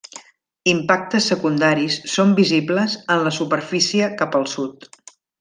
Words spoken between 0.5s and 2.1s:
Impactes secundaris